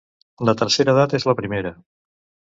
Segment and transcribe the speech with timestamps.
[0.47, 1.73] La tercera edat és la primera.